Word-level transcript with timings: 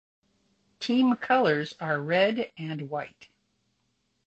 Team 0.79 1.15
Colors 1.15 1.75
are 1.79 2.01
Red 2.01 2.51
and 2.57 2.89
White. 2.89 3.29